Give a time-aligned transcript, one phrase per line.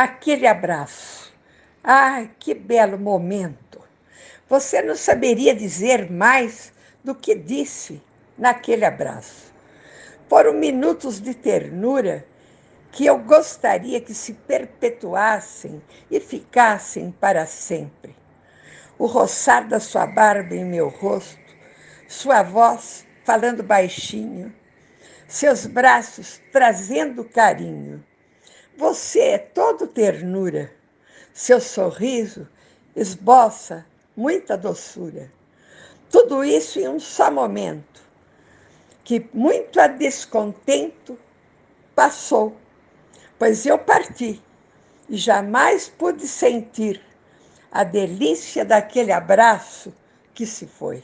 [0.00, 1.34] Aquele abraço.
[1.82, 3.80] Ai, que belo momento!
[4.48, 8.00] Você não saberia dizer mais do que disse
[8.38, 9.52] naquele abraço.
[10.28, 12.24] Foram minutos de ternura
[12.92, 18.14] que eu gostaria que se perpetuassem e ficassem para sempre.
[18.96, 21.40] O roçar da sua barba em meu rosto,
[22.06, 24.54] sua voz falando baixinho,
[25.26, 28.04] seus braços trazendo carinho.
[28.78, 30.70] Você é todo ternura,
[31.34, 32.46] seu sorriso
[32.94, 33.84] esboça
[34.16, 35.32] muita doçura.
[36.08, 38.00] Tudo isso em um só momento,
[39.02, 41.18] que muito a descontento
[41.92, 42.56] passou,
[43.36, 44.40] pois eu parti
[45.08, 47.04] e jamais pude sentir
[47.72, 49.92] a delícia daquele abraço
[50.32, 51.02] que se foi.